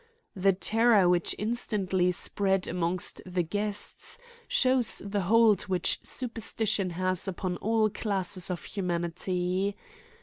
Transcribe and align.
The 0.35 0.51
terror 0.51 1.07
which 1.07 1.35
instantly 1.37 2.11
spread 2.11 2.67
amongst 2.67 3.21
the 3.23 3.43
guests 3.43 4.17
shows 4.47 4.99
the 5.05 5.21
hold 5.21 5.61
which 5.67 5.99
superstition 6.01 6.89
has 6.97 7.27
upon 7.27 7.57
all 7.57 7.87
classes 7.87 8.49
of 8.49 8.63
humanity. 8.65 9.75